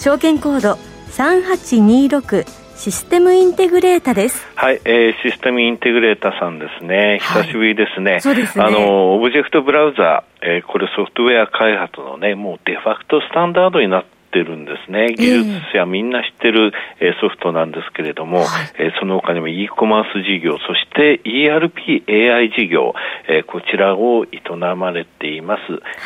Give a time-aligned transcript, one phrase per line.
[0.00, 0.78] 証券コード
[1.10, 4.48] 3826システムインテグレータです。
[4.54, 7.18] はい、えー、システムインテグレータさんですね。
[7.20, 8.18] 久しぶりですね。
[8.20, 8.64] そうですね。
[8.64, 15.12] あの、オブジェクトブラウザー、えー、これソフトウェア開発のね、もうデファクトスタンダードになってるんですね。
[15.18, 15.44] 技術
[15.74, 18.46] 者みんな知ってる、えー、ソフトなんですけれども、はい、
[18.78, 22.94] えー、その他にも e コマース事業、そして ERP、AI 事業、
[23.28, 24.40] えー、こちらを営
[24.76, 25.60] まれています、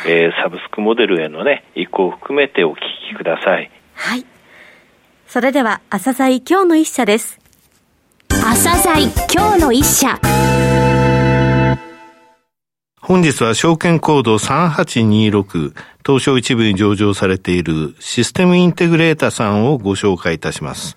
[0.09, 3.71] えー、サブスクモデルへのね、移行を含めてお聞きください。
[3.95, 4.25] はい。
[5.27, 7.39] それでは、朝鮮今日の一社です。
[8.29, 10.19] 朝鮮今日の一社。
[13.01, 20.95] 本日は証券コード3826東証一部に上場されているシステムインテグレータさんをご紹介いたします。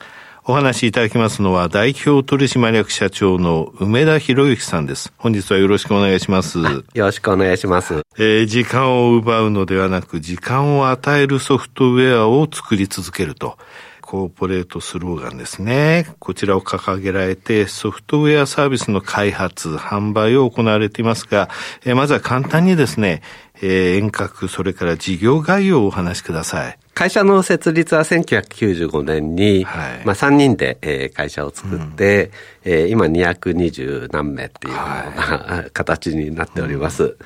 [0.51, 5.13] お話しいただきますのは代表取締役社長の梅田博之さんです。
[5.19, 6.59] 本日はよろしくお願いします。
[6.59, 8.03] よろしくお願いします。
[8.17, 13.59] えー、時間を奪うのではなく時間を与えるソフトウェアを作り続けると。
[14.01, 16.07] コーポレートスローガンですね。
[16.19, 21.51] こちらを掲げられてソフトウェアサービスの開発、販売を行われていますが、
[21.85, 23.21] えー、まずは簡単にですね、
[23.62, 26.78] えー、遠隔、それから事業概要をお話しください。
[26.98, 32.33] 会社の設立は1995年に、はい、まあ3人で、えー、会社を作って、
[32.64, 37.05] うん、えー、今220何名っていうような、はい、 形になっております。
[37.05, 37.17] うん、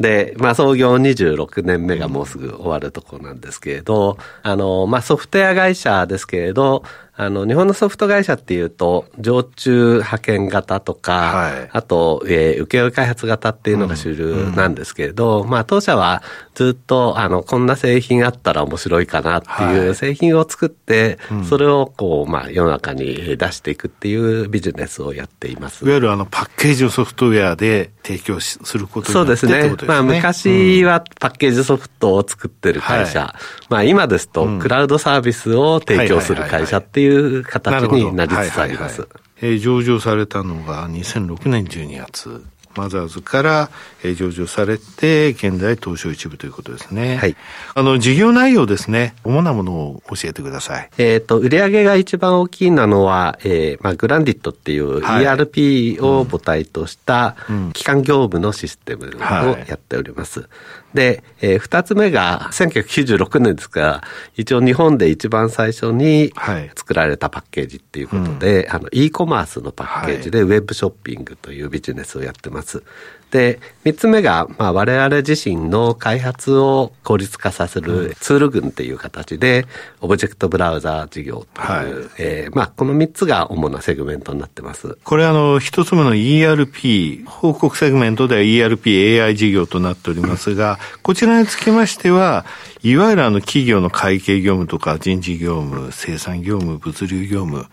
[0.00, 6.82] で、まあ創業26年目がもうすぐ終わるところなんですけれど、あの、まあソフトウェア会社ですけれど、
[7.20, 16.22] あの、日本のソフト会社っていうと、常駐派遣型とか、はい、あと、えー、請負開発型っていうのが主流なんですけれど、うんうん、まあ当社は
[16.54, 25.84] ずっと、あの、こんな製品あったら面白いかなっていう製品を作って、はい、それをこう、まあ世の中に出していくっていうビジネスをやっています。
[25.84, 29.86] いわゆるあの、パッケージをソフトウェアで提供することになってそうですね。
[29.86, 33.34] まあ昔はパッケージソフトを作ってる会社、
[33.68, 39.06] まあ今ですと、クラウドサービスを提供する会社っていうう形になりつつあります。
[39.42, 42.44] え上場されたのが2006年12月。
[42.76, 43.70] マザーズから、
[44.02, 47.16] え上場されて、現在東証一部ということですね。
[47.16, 47.36] はい。
[47.74, 49.14] あの、事業内容ですね。
[49.24, 50.90] 主なものを教えてください。
[50.98, 57.36] えっ、と、売上が一番大きいなのは、えー、まあ、グランディットっていう ERP を母体とした
[57.72, 60.48] 基幹業務のシステムをやっております。
[60.94, 64.02] で、えー、二つ目が1996年ですから、
[64.36, 66.32] 一応日本で一番最初に
[66.74, 72.59] 作られたパッケージっていうことで、はいうん、あの、e コマースのパッケージでウェブショッピングというビジネスをやってます。
[73.30, 79.66] で、三つ目が、まあ、我々自身の開発を効率化させるツール群っていう形で、
[80.00, 81.86] Object Browser 事業という、はい、
[82.18, 84.98] えー、まあ、この三つが主なセグメントになってます。
[85.04, 92.44] これあの、一つ目の ERP、報告セグメントでは ERP AI 事業となっておりますが、こちらにつきましては、
[92.82, 97.66] いわゆるあの企業の会計業務とか人事業務、生産業務、物流業務、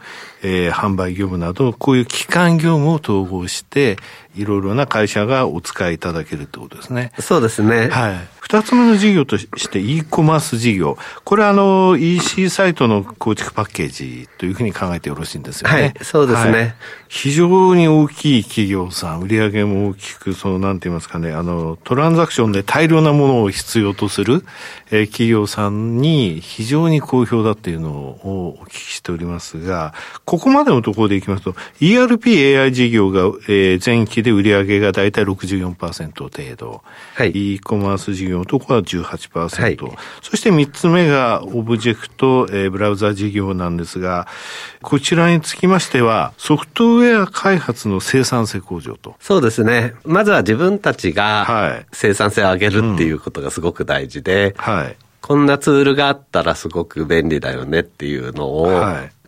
[0.44, 3.98] えー、販売業務など、こういう基幹業務を統合して、
[4.36, 7.12] いろいろな会社がお使いいただけるってことですね。
[7.20, 7.90] そうですね。
[7.90, 8.38] はい。
[8.40, 10.98] 二つ目の事業として e コマース事業。
[11.26, 15.76] これはあの EC サイトの構築パッケージというふうに考えてよろしいんですよね。
[15.76, 16.52] はい、そうですね。
[16.52, 16.76] はい、
[17.10, 24.46] 非常に大きい企業さん、売上も大きく、そのなんて言いますかね、あの、トランザクションで大量なものを必要とする、
[24.92, 29.94] えー、企業さんに非常に好評だっていうのをお聞きしておりますが、
[30.26, 36.82] ここまでのところでいきますと、ERP AI 事業が、えー、前期で売上がだいたい64%程度、
[37.16, 39.78] はい、e コマース事業のところは18%、はい、
[40.22, 44.28] そして3つ目がオブジェクト、えー、ブラウザ事業なんですが、
[44.82, 49.16] こちらにつきましては、ソフトウェア開発の生産性向上と。
[49.20, 49.94] そうですね。
[50.06, 54.87] まずは自分たちが生産性を上げるっていうことがすごく大事で、はい、
[55.28, 58.66] こんなツールがあったらすごく便利だよねっていうのを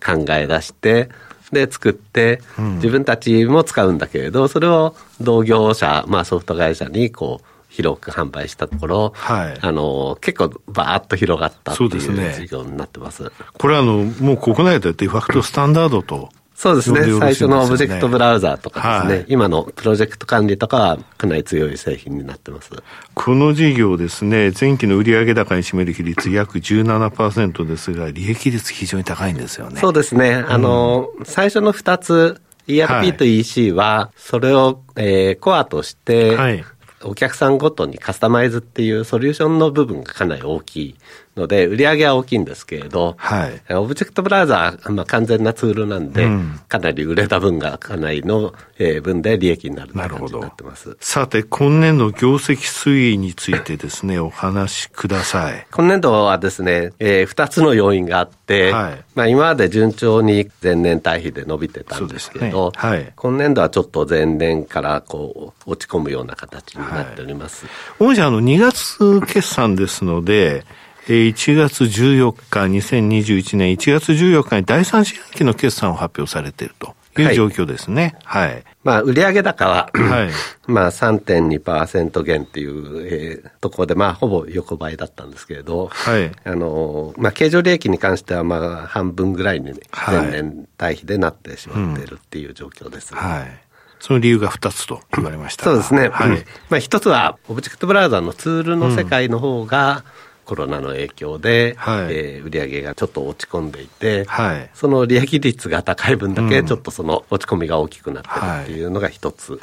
[0.01, 1.09] 考え出して、
[1.51, 2.41] で作って、
[2.75, 13.17] 自分たちも使うんだけれど、それを同業者、まあソフト会社にこう、広く販売したところ、はい、あの結構バーッと広がったっていう事業になってます。
[13.17, 16.99] すね、これはあのもう国内でデファクトスタンダードとそうですね。
[17.19, 22.71] 最初のオブジェクトブラウザーとかですね、はい、今のプロジェクト管理とかはかなり強い製品になってます。
[23.13, 29.79] この事業ですね、前期の売上高に占める比率約17%ですが、利益率非常に高いんですよね。
[29.79, 30.43] そうですね。
[30.49, 36.65] あの、うん、最初の2つ、ERP と EC は、それを、えー、コアとして、はい
[37.01, 40.95] お客さんごとにカスタマイズっていうソリューションの部分がかなり大きい
[41.39, 50.97] ので、売り上げは大きいんですけれど、はい、オブジェクトブラウザー、まあ、完全なツールなんで、うん、かなり売れた分がかなりの、えー、分で利益になるな感じになってます。
[50.99, 55.65] さて、今年度業績推移についてですね、 お話しください。
[55.71, 62.71] 今年度はですね、えー、2つの要因があって、はい、まあ、今まで順調に前年対比で伸びてたんですけど、ね。
[62.75, 67.65] はい、今年度はちょっと前年からこう落ち込むような形になっております。
[67.65, 70.65] はい、もしあの2月決算ですので、
[71.13, 78.15] 1月14日、2021年1月14日に第三四半期の決算を発表されているという状況ですね。
[78.23, 78.53] はい。
[78.53, 80.29] はい、まあ、売上高は、はい、
[80.71, 86.31] まあ、3.2%減っていう、えー、ところで、まあ、ほぼ横ばいだったんですけれど、はい。
[86.43, 93.61] あの、まあ、経常利益に関しては、まあ、半分ぐらいに、ね、前年対比でなってしまっているっていう状況です、ねうん、はい。
[93.99, 96.09] その理由が2つと言われましたそうですね。
[96.09, 96.45] はい。
[96.69, 102.07] まあ、1つは、オブジェクトブラウザのツールの世界の方が、うんコロナの影響で、はい。
[102.09, 109.61] えー、売上がちょっと落ち込んでいて、はい、その利益率が高い分だけ、ちょっとその落ち込みが大きくなってるっていうのが一つ。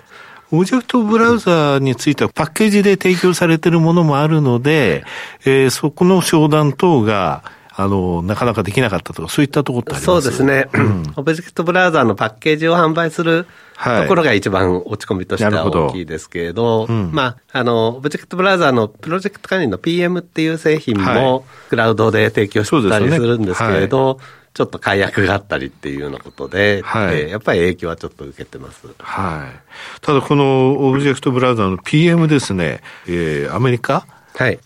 [0.53, 5.03] Object Browser についてはパッケージで提供されているものもあるので、
[5.45, 7.43] えー、そこの商談等が、
[7.79, 10.69] あの、なかなかできなかったとか、そういったところってありますそうですね。
[10.73, 13.47] うん、 Object Browser のパッケージを販売する
[13.77, 24.21] ところが一番落ち込みとしては大きいですけれど、どうん、まあ、あの、 Object Browser のプロジェクト管理の PM っていう製品も、クラウドで提供してたりするんですけれど、
[24.55, 28.87] ちょっと解約があったりっていうようなことで、はい、えー、やっぱり影響はちょっと受けてます。
[28.99, 30.01] はい。
[30.01, 34.07] ただこのオブジェクトブラウザーの PM ですね、えー、アメリカ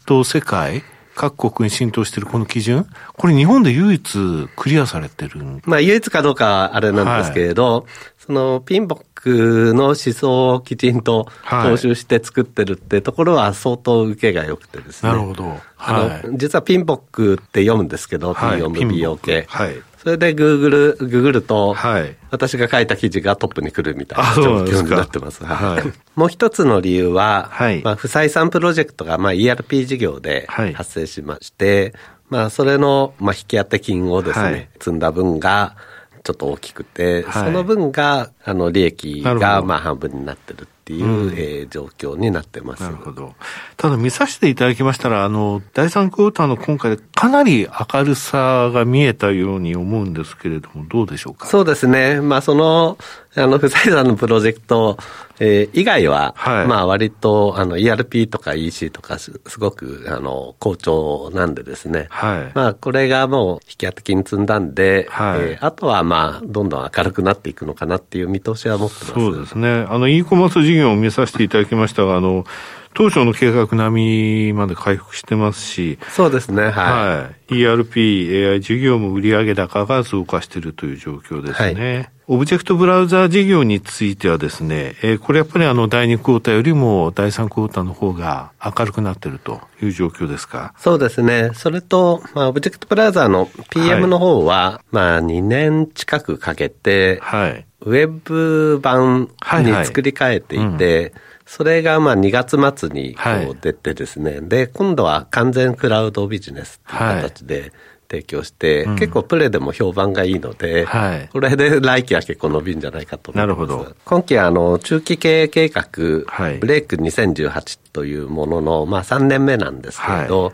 [0.06, 0.84] と世界、
[1.20, 7.84] 各国に浸透しているこの基準、これ日本で唯一クリアされてるまあ唯一かどうかあれなんですけれど、はい、
[8.16, 15.10] そのピンボックの思想をきちんと踏襲して作ってるってところは相当受けが良くてですね。
[15.10, 15.44] なるほど。
[15.44, 19.44] はい、あの、実はピンボックって読むんですけど、はい、PMBOK。
[19.46, 19.82] はい。
[20.02, 25.44] それでグーグル、ググると、はい、私が書いた記事がトップに来るみたいな状況になってます。
[25.44, 31.92] はい、もう一つの理由は、はい、まあ、不採算プロジェクトが、まあ、ERP 事業で発生しまして、
[32.30, 35.76] まあ、それの、まあ、引き当て金をですね、積んだ分が、
[36.22, 42.82] ちょっと大きくて、はい、その分が、あの、利益が、まあ、半分になってるっていう、うん、えー、状況になってます。
[42.82, 43.34] なるほど。
[43.76, 51.46] ただ、見させていただきましたら、あの、第三クォーターの今回でかなり明るさが見えたように思うんですけれども、どうでしょうか？
[51.46, 52.20] そうですね。
[52.20, 52.98] まあ、その、
[53.36, 54.98] あの、不採算のプロジェクト、
[55.40, 62.08] えー、以外は、はい、まあ割と、あの、ERP とか EC とかす、すごく、あの、好調なんでですね。
[62.10, 62.52] はい。
[62.54, 65.40] まあ、これがもう、引き当て金積んだんで、はい。
[65.40, 69.12] えー、あとはまあ、どんどん明るくなっていくのかなっていう見通しは持ってます。
[69.14, 69.86] そうですね。
[69.88, 72.44] あの、e コマース事業を見させていただきましたが、あの、
[72.92, 76.72] 当初の計画並みまで回復してますし、そうですね、はい。
[76.72, 81.94] はい、ERP、AI 事業も売上高が増加しているという状況ですね。
[81.94, 90.72] はいオブジェクトブラウザー事業についてはですね、えー、これやっぱりあの第2クォーターよりも第3クォーターの方が明るくなっているという状況ですか？
[90.78, 91.50] そうですね。
[91.54, 99.22] それと、まあ、オブジェクトブラウザーの PM の方は、はい、まあ、2年近くかけて、はい、ウェブ版
[99.64, 101.12] に作り変えていて、はいはいうん。
[101.46, 107.72] それがまあ2月末にこう出てですね、はい、で、今度は完全クラウドビジネスという形で、
[108.10, 113.58] 提供して、うん、結構プレでも評判がいいので、はい、これで 来期は結構伸びるんじゃないかと思います。
[113.58, 113.94] なるほど。
[114.04, 115.84] 今期はあの中期経営計画、
[116.26, 120.52] はい、ブレイク2018というものの、まあ3年目なんですけど、はい。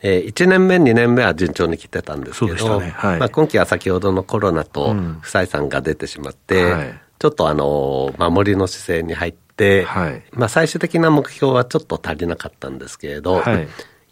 [0.00, 2.94] えー、1年目、2年目は順調に来てたんですけど、ね。
[2.96, 13.42] はい、まあ、今期は先ほどのコロナと不採算が出てしまって、うんはい、ちょっとあの、守りの姿勢に入って、はい、まあ、最終的な目標はちょっと足りなかったんですけれど、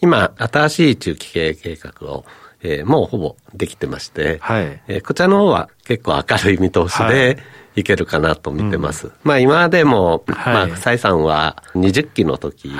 [0.00, 2.24] 今、新しい中期経営計画を
[2.66, 7.38] えー、もうほぼできてまして、はい、えー、こちらの方は結構明るい見通しで、
[7.76, 7.82] い。
[7.82, 9.08] けるかなと見てます。
[9.08, 12.72] はいうん、まあ今でも、はい、まあ蔡さんは20期の時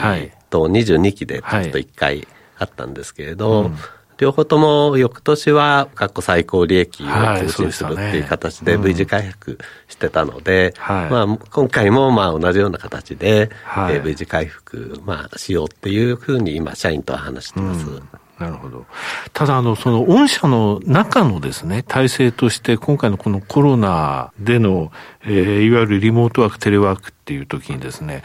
[0.51, 2.27] と22期でちょっと1回
[2.59, 3.77] あったんですけれど、はいうん、
[4.17, 17.87] 両方とも翌年は過去最高利益を更新するっていう形で V 字回復してたので、まあ今回もまあ同じような形で、はい、V 字回復、まあしようっていうふうに今社員とは話してます。
[17.87, 18.85] うんなるほど。
[19.33, 24.93] ただ、あの、その、御社の中のですね、体制として、今回のこのコロナでの、
[25.25, 28.23] えー、いわゆるリモートワーク、テレワークっていう時にですね、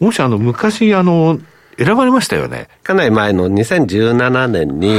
[0.00, 1.38] 御社、あの、昔、あの、
[1.78, 2.68] 選ばれましたよね。
[2.82, 4.96] かなり前の2017年に、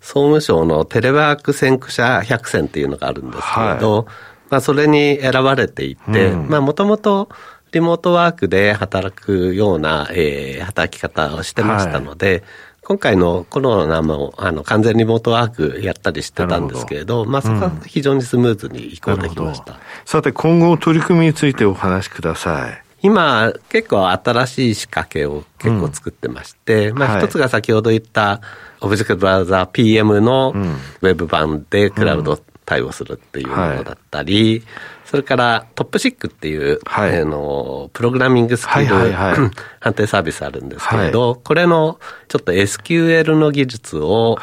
[0.00, 4.06] 総務省のテレワーク先駆者100選っていうのがあるんですけど、はい、
[4.50, 7.28] まあ、それに選ばれていて、うん、まあ、もともと、
[7.72, 12.42] リモートワークで働くような、えー、働き方をしてましたので、はい
[12.82, 17.30] 今回のコロナもあの完全リモートワークやったりしてたんですけれど、ど。
[17.30, 22.82] まあ、そこは非常にスムーズに移行できました、うん、さて、今後、取り組みについてお話しください。
[23.02, 28.40] 今、結構新しい仕掛けを結構作ってまして、うん、まあ、一つが先ほど言った、
[28.80, 30.52] オブジェクトブラウザー PM の
[31.02, 34.62] ウェブ版でクラウド対応するっていうものだったり、はい、
[35.10, 39.50] それからトップシックっていう、はい、あのプログラミングスキル、はいはいはい、
[39.80, 41.98] 判定サービスあるんですけれど、はい、これの
[42.28, 44.38] ちょっと SQL の技術を、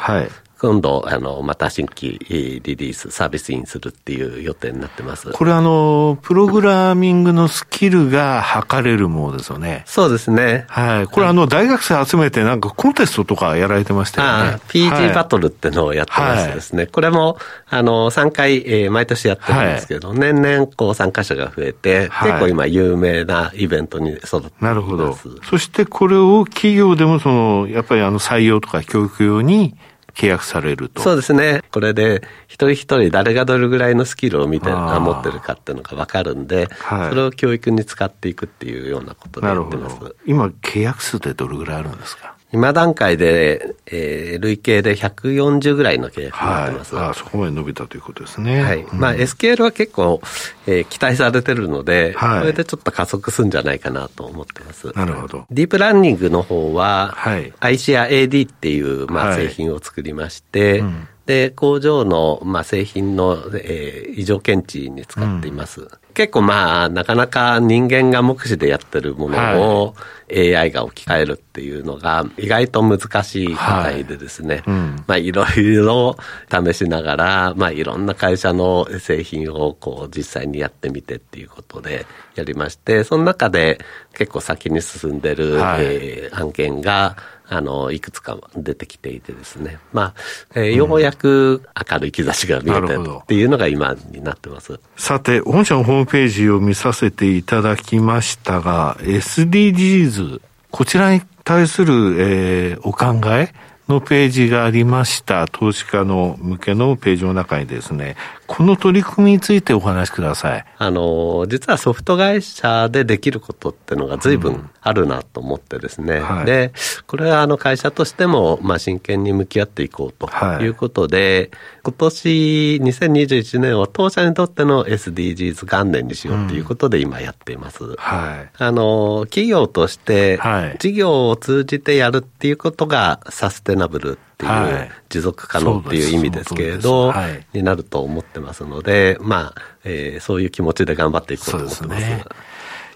[0.60, 5.30] 今度、あの、また新規リリース、サービスインするっていう予定になってます。
[5.30, 9.84] これあの、プログラミングのスキルが測れるものですよね。
[9.86, 10.64] そうですね。
[10.68, 11.06] はい。
[11.06, 14.60] これあの、大学生集めてなんかコンテストとかやられてましたよね。
[14.68, 16.82] PG バトルってのをやってますですね。
[16.82, 17.38] はい、これも、
[17.68, 24.50] あの、3回、えー、毎年やってるんですけど、はい、年々こう参加者が増えて、はい、結構今有名なイベントに育ってます。
[24.60, 25.16] なるほど。
[25.48, 29.76] そしてこれを企業でもその、やっぱりあの採用とか教育用に
[30.18, 31.00] 契約されると。
[31.00, 31.62] そうですね。
[31.70, 39.96] これで、一人一人誰がどれぐらいのスキルを見て、持ってるかっていうのが分かるんで、はい、それを教育に使っていくっていうようなことでやってます。
[40.26, 42.34] 今、契約数ってどれぐらいあるんですか？
[42.52, 46.94] 今段階で、えー、累計で140ぐらいの契約になってます。
[46.94, 48.62] はい、あそこまで伸びたということですね。
[48.62, 48.82] はい。
[48.82, 50.20] うん、まあ、SQL は結構、
[50.66, 54.90] えー、期待されてるので、はい、これでちょっと加速するんじゃないかなと思ってます。
[54.96, 55.44] なるほど。
[55.50, 65.82] ディープラーニングの方は、はい、IC や AD っていう、まあ、製品を作りまして、はいうんで、工場の、まあ、製品の、えー、異常検知に使っています。
[65.82, 65.88] うん、
[66.18, 69.94] 結構まあ、なかなか人間が目視でやってるものを
[70.28, 76.16] AI が置き換えるっていうのが意外と難しい課題でですね、はいうん、まあいろいろ
[76.50, 83.78] 試しながら、まあいろんな会社の製品をこう実際にやってみてっていうことでやりまして、その中で
[84.12, 87.16] 結構先に進んでる、はい、えー、案件が、
[87.50, 89.78] あの、いくつか出てきていてですね。
[89.92, 90.14] まあ、
[90.54, 94.78] えー、ようやく明るい兆しが見えてっていうのが今になってます。
[94.96, 103.52] さて、本社のホームページを見させていただきましたが、SDGs、こちらに対する、えー、お考え
[103.88, 105.46] のページがありました。
[105.46, 108.16] 投資家の向けのページの中にですね、
[108.48, 110.64] この取り組みについてお話しください。
[110.78, 116.16] あの、実はソフト会社でできることっていうのが随分あるなと思ってですね。
[116.16, 116.72] うんはい、で、
[117.06, 120.30] これはあの会社としても、まあ真剣に向き合っていこうと
[120.62, 127.84] いうことで、はい、今年2021年を当社にとっての SDGs 元年にしようということで今やっています。
[127.84, 128.50] うん、はい。
[128.56, 130.40] あの、企業として、
[130.78, 142.06] 事業を通じてやるっていうことがサステナブルっていう、はい、持続可能っていう意味ですけれど、はい、になると思ってますので、まあ、えー、そういう気持ちで頑張っていこうと思ってます。
[142.06, 142.24] すね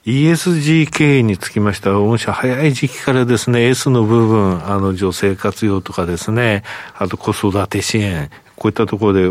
[0.04, 6.64] ESG 経営につきましては、御社早い時期からですね、S の部分、あの、女性活用とかですね、
[6.96, 8.28] あと子育て支援、
[8.62, 9.24] こういったところで、え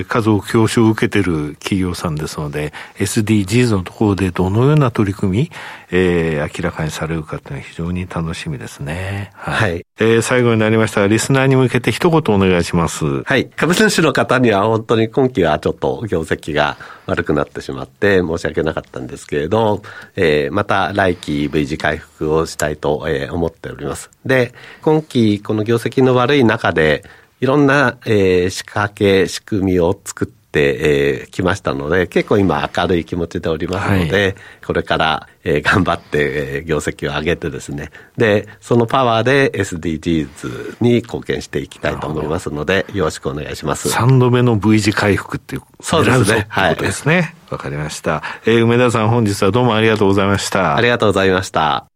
[0.00, 5.50] ー、数多く表彰を受けている企業さんですので、SDGs のところでどのような取り組み、
[5.92, 9.30] えー、明らかにされるかというのは非常に楽しみですね。
[9.34, 9.70] はい。
[9.70, 13.22] はい、えー、最後になりましたが、リスナーに向けて一言お願いします。
[13.22, 13.46] はい。
[13.50, 19.82] 株選手の方には本当に今期はちょっと業績が悪くなってしまって申し訳なかったんですけれど、
[20.16, 24.10] えー、また来期 V 字回復をしたいと、えー、思っております。
[24.26, 27.04] で、今期この業績の悪い中で、
[27.42, 34.34] いろんな、えー、仕掛け、仕組みを作って、えー、きましたので、結構今明るい気持ちでおりますので、はい、
[34.64, 43.88] これから、えー、頑張って、えー、業績を上げてですね、で、そのパワーで SDGs に貢献していきたいと思いますので、よろしくお願いします。
[43.88, 46.46] 3度目の V 字回復っていう、そうですね。
[46.48, 46.76] はい。
[46.76, 47.34] ことですね。
[47.50, 48.22] わ、かりました。
[48.46, 50.76] えー、梅田さん本日はどうもありがとうございました。
[50.76, 51.86] ありがとうございました。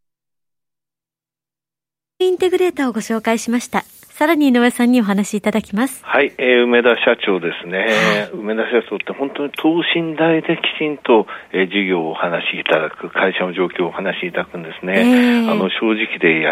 [2.18, 3.84] インテグレーターをご紹介しました。
[4.16, 6.02] さらに井上さんにお話しいただきます。
[6.02, 15.44] はい、えー、梅田社長ですね、はい、梅田社長って本当に等身大できちんと、えー、事業をお話しいただく、会社の状況をお話しいただくんですね。
[15.44, 16.48] えー、あの、正直で優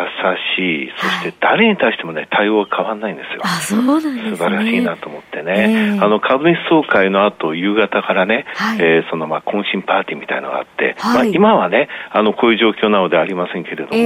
[0.59, 3.41] しい、そして誰に対してもね、対応は変わらないんですよ。
[3.43, 4.37] あ、そうなんですね。
[4.37, 5.95] 素晴らしいなと思ってね。
[5.97, 13.99] えー、あの、株主総会の後、夕方からね、はい、えー、その、まあ、懇親パーティーみたいなのがあって、はい、まあ、今はね、あの、こういう状況なのではありませんけれども、え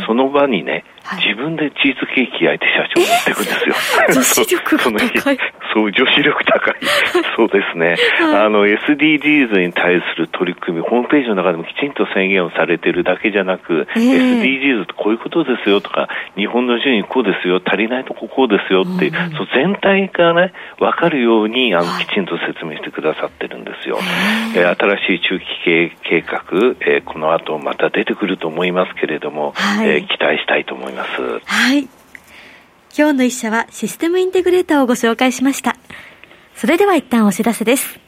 [0.00, 3.74] ー、その場にね、自分でチーズケーキ焼いて社長に持っていくんですよ。
[4.12, 5.38] 女子 力が高い。
[5.74, 6.74] そう、女子力高い。
[7.36, 7.96] そうですね。
[8.18, 23.98] はい、あの、SDGs に対する取り組み、ホームページの中でもきちんと宣言をされているだけじゃなく、えー、SDGs ってこういうことですよとか、日本の順位こうですよ、足りないとここうですよっていう、うん、そう全体がね、わかるように、あの、きちんと説明してくださってるんですよ。
[24.56, 26.40] えー、新しい中期計計画、
[26.80, 30.95] えー、この後また出てくると思いますけれども、はい、えー、期待したいと思います。
[30.96, 31.10] ます
[31.44, 31.88] はい。
[32.98, 35.76] 今日の一社はシステムインテグレーターをご紹介しました。
[36.56, 38.00] それでは一旦お知らせです。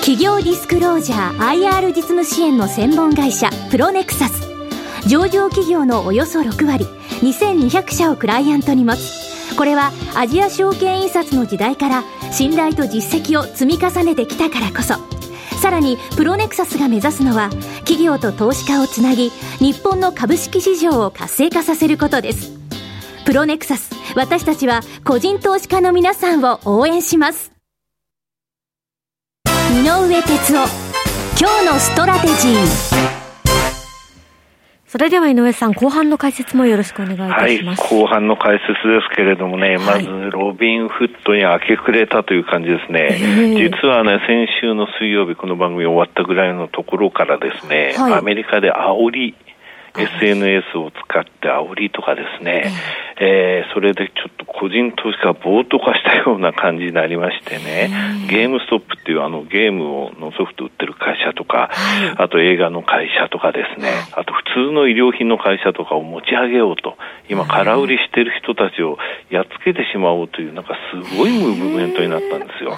[0.00, 4.46] 企業ディスクロージャー IR 実務支援の専門会社プロネクサス
[5.08, 6.84] 上場企業のおよそ6割
[7.22, 14.96] 2200社をクライアントに持つこれはアジア証券印刷の時代から信頼と実績を積み重ねてきたからこそ
[15.58, 17.48] さらにプロネクサスが目指すのは
[17.84, 22.52] 企業と投資家をつなぎ日本の株式市場を活性化させることです。
[23.24, 27.52] プロネクサス私たちは個人投資家の皆さんを応援します。
[29.46, 30.94] 井上哲夫
[31.38, 33.13] 今日のストラテジー。
[34.94, 37.82] それでは井上さん、後半の解説もよろしくお願いいたします。
[37.82, 43.18] はい、後半の解説ですけれどもね、まずロビンフットに明け暮れたという感じですね。
[43.58, 49.34] 実はね、先週の水曜日、この番組終わったぐらいのところからですね、はい、アメリカで煽り
[49.96, 52.72] SNS を使って煽りとかですね、
[53.20, 57.90] えー、それでちょっと個人投資家が暴徒化したような感じになりましてね、
[58.28, 61.70] ゲームストップっていうあのゲームをのソフト売ってる会社とか、
[62.16, 66.96] あと映画の会社とかですね、あと普通の医療品の会社とかを持ち上げようと、
[67.28, 68.98] 今空売りしてる人たちを
[69.30, 72.76] やっつけてしまおうというなんかすごいムーブメントになったんですよ。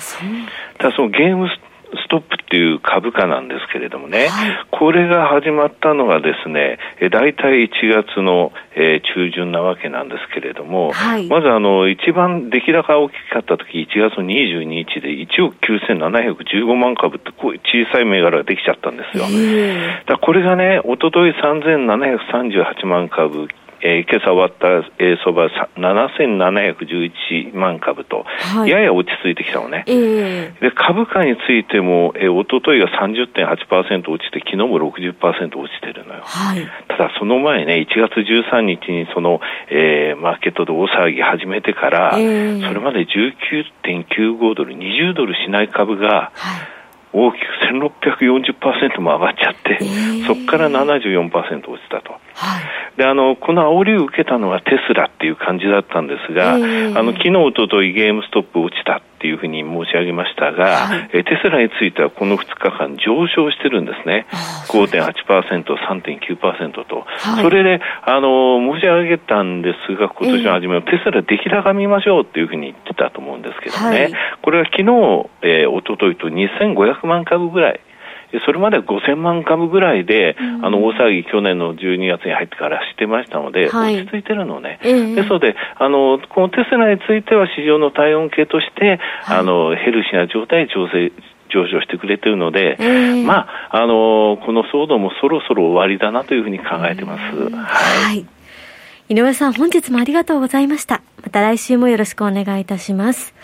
[0.78, 1.58] ただそのゲームス
[1.96, 6.78] ストップっていう株価なんですけれどもね、はい、これが始まったのがですね、
[7.10, 19.24] 大体1月の、えー、中旬なわけなんですけれども、はい、まずあの、一番出来高が大きかった時、1月の22日で1億9715万株ってこう小さい銘柄ができちゃったんですよ。
[20.06, 23.48] だこれがね、おととい3738万株
[23.82, 24.68] えー、今朝終わった、
[24.98, 29.84] えー、相場7711万株と、はい、やや落ち着いてきたのね。
[29.86, 36.22] えー、で株価についても、えー、おとといが30.8%落ちて、昨日も60%落ちてるのよ。
[36.24, 46.76] はい、ただその前ね、1月13日にその、えー、マーケットで大騒ぎ始めてから、えー、それまで19.95ドル、20ドルしない株が、はい
[47.12, 51.30] 大きく1640%も上がっちゃって、えー、そこから74%
[51.70, 52.20] 落ちたと。
[52.36, 52.62] はい、
[52.98, 64.26] であのこの煽りを受けたのはテスラっていう感じだったんですが、えー、あの昨日おとといゲームストップ落ちたっていうふうに申し上げましたが、はい、えテスラについてはこの2日間上昇してるんですね。
[64.68, 74.82] 5.8%、3.9%と、はい、それで、あの、申し上げたんですが、今年の初めは、テスラ出来高見ましょうっていうふうに言ってたと思うんですけどね、はい、これは昨日、
[75.42, 77.80] えー、おとといと2500万株ぐらい、
[78.44, 91.12] それまで5000万株ぐらいで、うん、あの大騒ぎ、去年の12月に入ってからしてましたので、はい、落ち着いてるのね、えー、ですのであの、このテスラについては市場の体温計として、はい、あのヘルシーな状態で調整
[91.48, 97.50] 上昇してくれてるので、えー、まあ、あのこの騒動もそろそろ終わりだなというふうに考えてます。
[97.50, 98.26] はい、
[99.08, 101.02] 井上さん、本日もありがとうございました。
[101.22, 103.34] また来週もよろしくお願いいたします。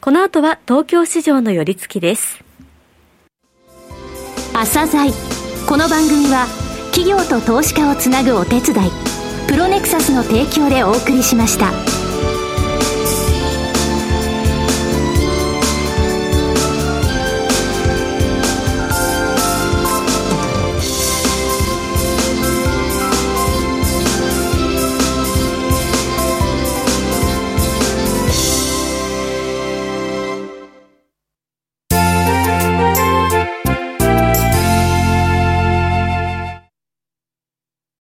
[0.00, 2.51] この後は東京市場の寄り付きです。
[4.54, 5.10] 朝鮮
[5.66, 6.46] この番組は
[6.92, 8.90] 企業と投資家をつなぐお手伝い
[9.48, 11.91] プロネクサスの提供でお送りしました。